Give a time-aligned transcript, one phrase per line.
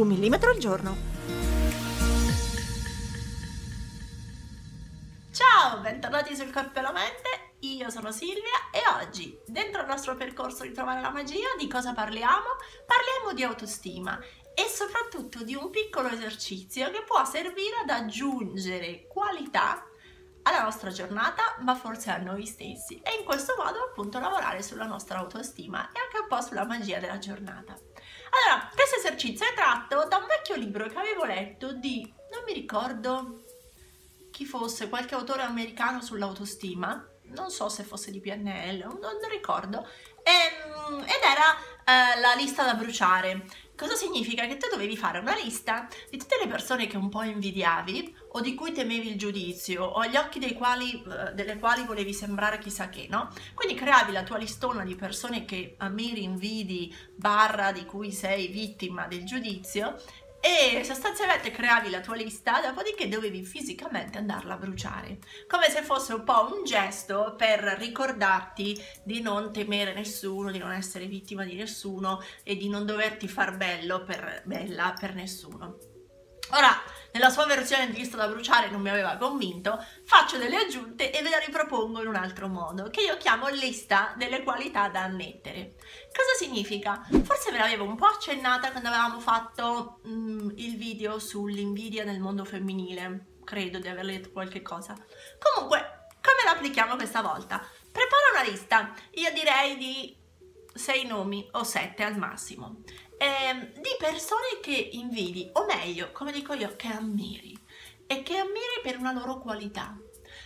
[0.00, 0.96] Un millimetro al giorno.
[5.30, 10.16] Ciao, bentornati sul Corpo e la Mente, io sono Silvia e oggi, dentro il nostro
[10.16, 12.56] percorso di trovare la magia, di cosa parliamo?
[12.86, 14.18] Parliamo di autostima
[14.54, 19.84] e soprattutto di un piccolo esercizio che può servire ad aggiungere qualità
[20.42, 23.00] alla nostra giornata, ma forse a noi stessi.
[23.00, 26.98] E in questo modo appunto lavorare sulla nostra autostima e anche un po' sulla magia
[26.98, 27.72] della giornata.
[27.72, 32.52] Allora, questo esercizio è tratto da un vecchio libro che avevo letto di, non mi
[32.52, 33.44] ricordo
[34.30, 39.86] chi fosse, qualche autore americano sull'autostima, non so se fosse di PNL, non, ricordo,
[40.22, 43.44] ehm, ed era eh, la lista da bruciare.
[43.80, 44.46] Cosa significa?
[44.46, 48.40] Che tu dovevi fare una lista di tutte le persone che un po' invidiavi o
[48.42, 52.90] di cui temevi il giudizio o agli occhi quali, eh, delle quali volevi sembrare chissà
[52.90, 53.30] che, no?
[53.54, 59.06] Quindi creavi la tua listona di persone che ammiri, invidi, barra di cui sei vittima
[59.06, 59.96] del giudizio
[60.40, 66.14] e sostanzialmente creavi la tua lista, dopodiché dovevi fisicamente andarla a bruciare, come se fosse
[66.14, 71.54] un po' un gesto per ricordarti di non temere nessuno, di non essere vittima di
[71.54, 75.99] nessuno e di non doverti far bello per, bella per nessuno.
[76.52, 81.12] Ora, nella sua versione di lista da bruciare non mi aveva convinto, faccio delle aggiunte
[81.12, 85.02] e ve la ripropongo in un altro modo, che io chiamo lista delle qualità da
[85.02, 85.74] ammettere.
[86.12, 87.06] Cosa significa?
[87.22, 92.44] Forse ve l'avevo un po' accennata quando avevamo fatto mm, il video sull'invidia nel mondo
[92.44, 94.94] femminile, credo di aver letto qualche cosa.
[95.38, 97.58] Comunque, come la applichiamo questa volta?
[97.90, 100.16] Prepara una lista, io direi di
[100.72, 102.82] 6 nomi o 7 al massimo
[103.20, 107.54] eh, di persone che invidi, o meglio, come dico io, che ammiri
[108.06, 109.94] e che ammiri per una loro qualità.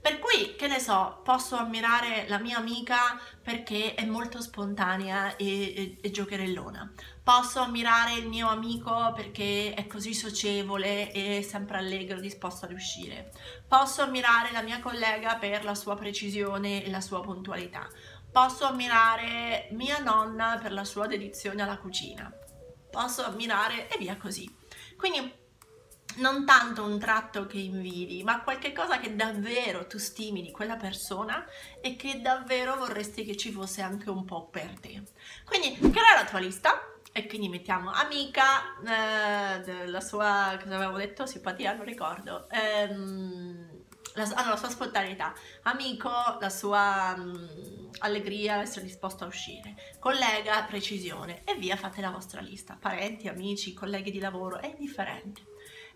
[0.00, 5.46] Per cui, che ne so, posso ammirare la mia amica perché è molto spontanea e,
[5.46, 6.92] e, e, giocherellona.
[7.22, 13.30] Posso ammirare il mio amico perché è così socievole e sempre allegro, disposto ad uscire.
[13.68, 17.88] Posso ammirare la mia collega per la sua precisione e la sua puntualità.
[18.30, 22.32] Posso ammirare mia nonna per la sua dedizione alla cucina
[22.96, 24.50] posso ammirare e via così.
[24.96, 25.44] Quindi
[26.16, 30.76] non tanto un tratto che invidi, ma qualche cosa che davvero tu stimi di quella
[30.76, 31.44] persona
[31.82, 35.02] e che davvero vorresti che ci fosse anche un po' per te.
[35.44, 36.80] Quindi crea la tua lista
[37.12, 41.26] e quindi mettiamo amica, eh, la sua, cosa avevo detto?
[41.26, 42.48] Simpatia, non ricordo.
[42.48, 49.74] Ehm, la, ah, la sua spontaneità, amico, la sua um, allegria, essere disposto a uscire,
[49.98, 51.42] collega, precisione.
[51.44, 55.42] E via, fate la vostra lista, parenti, amici, colleghi di lavoro, è indifferente.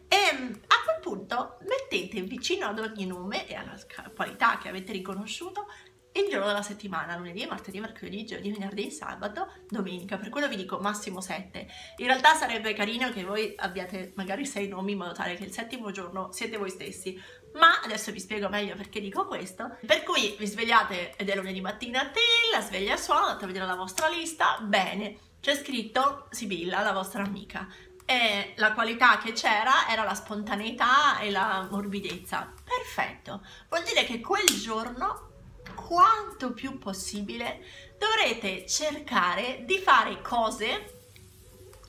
[0.09, 3.79] E a quel punto mettete vicino ad ogni nome e alla
[4.15, 5.67] qualità che avete riconosciuto
[6.13, 10.79] il giorno della settimana, lunedì, martedì, mercoledì, giovedì, venerdì, sabato, domenica, per quello vi dico
[10.79, 11.69] massimo 7.
[11.99, 15.53] In realtà sarebbe carino che voi abbiate magari 6 nomi in modo tale che il
[15.53, 17.17] settimo giorno siete voi stessi,
[17.55, 19.77] ma adesso vi spiego meglio perché dico questo.
[19.85, 22.21] Per cui vi svegliate ed è lunedì mattina, ti,
[22.53, 27.23] la sveglia suona, andate a vedere la vostra lista, bene, c'è scritto Sibilla, la vostra
[27.23, 27.67] amica.
[28.05, 32.53] E la qualità che c'era era la spontaneità e la morbidezza.
[32.65, 35.29] Perfetto, vuol dire che quel giorno
[35.75, 37.65] quanto più possibile
[37.99, 40.99] dovrete cercare di fare cose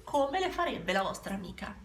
[0.04, 1.76] come le farebbe la vostra amica.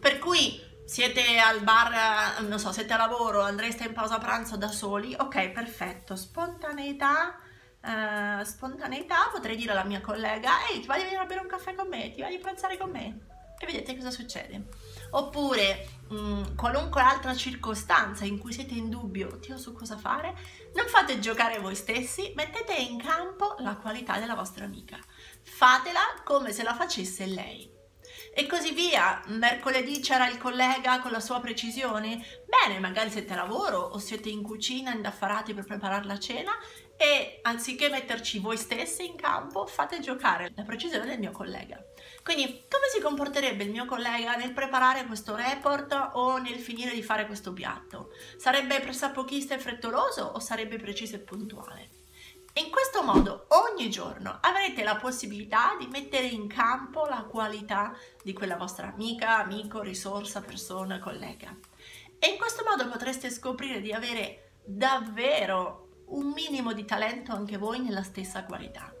[0.00, 4.68] Per cui siete al bar, non so, siete a lavoro, andreste in pausa pranzo da
[4.68, 7.38] soli, ok, perfetto, spontaneità,
[7.80, 11.74] uh, spontaneità, potrei dire alla mia collega, ehi, ti a venire a bere un caffè
[11.74, 13.32] con me, ti a pranzare con me?
[13.58, 14.66] E vedete cosa succede.
[15.10, 20.34] Oppure mh, mm, qualunque altra circostanza in cui siete in dubbio, su cosa fare,
[20.74, 24.98] non fate giocare voi stessi, mettete in campo la qualità della vostra amica.
[25.42, 27.73] Fatela come se la facesse lei.
[28.36, 29.22] E così via.
[29.26, 32.20] Mercoledì c'era il collega con la sua precisione.
[32.46, 36.50] Bene, magari siete a lavoro o siete in cucina indaffarati per preparare la cena
[36.96, 41.80] e anziché metterci voi stessi in campo, fate giocare la precisione del mio collega.
[42.24, 47.04] Quindi, come si comporterebbe il mio collega nel preparare questo report o nel finire di
[47.04, 48.10] fare questo piatto?
[48.36, 52.03] Sarebbe pressapochista e frettoloso o sarebbe preciso e puntuale?
[52.56, 57.92] In questo modo ogni giorno avrete la possibilità di mettere in campo la qualità
[58.22, 61.52] di quella vostra amica, amico, risorsa, persona, collega.
[62.16, 67.80] E in questo modo potreste scoprire di avere davvero un minimo di talento anche voi
[67.80, 68.94] nella stessa qualità.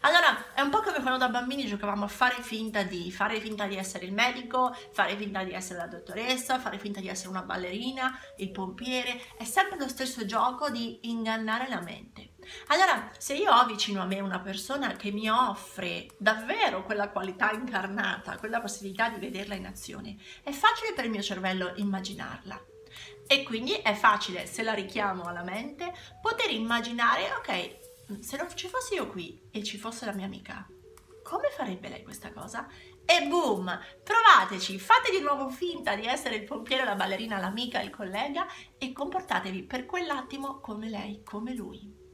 [0.00, 3.66] Allora, è un po' come quando da bambini giocavamo a fare finta di, fare finta
[3.66, 7.42] di essere il medico, fare finta di essere la dottoressa, fare finta di essere una
[7.42, 12.30] ballerina, il pompiere, è sempre lo stesso gioco di ingannare la mente.
[12.68, 17.52] Allora, se io ho vicino a me una persona che mi offre davvero quella qualità
[17.52, 22.60] incarnata, quella possibilità di vederla in azione, è facile per il mio cervello immaginarla.
[23.26, 25.92] E quindi è facile, se la richiamo alla mente,
[26.22, 30.66] poter immaginare, ok, se non ci fossi io qui e ci fosse la mia amica,
[31.22, 32.66] come farebbe lei questa cosa?
[33.04, 33.64] E boom!
[34.02, 38.46] Provateci, fate di nuovo finta di essere il pompiere, la ballerina, l'amica, il collega
[38.78, 42.07] e comportatevi per quell'attimo come lei, come lui.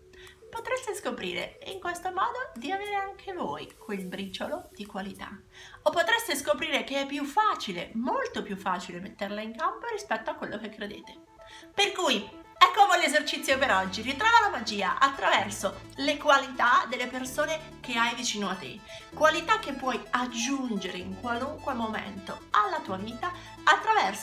[0.55, 5.37] Potreste scoprire in questo modo di avere anche voi quel briciolo di qualità.
[5.83, 10.35] O potreste scoprire che è più facile, molto più facile metterla in campo rispetto a
[10.35, 11.13] quello che credete.
[11.75, 14.03] Per cui Ecco l'esercizio per oggi.
[14.03, 18.79] Ritrova la magia attraverso le qualità delle persone che hai vicino a te.
[19.13, 23.33] Qualità che puoi aggiungere in qualunque momento alla tua vita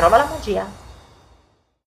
[0.00, 0.89] Ritrova la magia.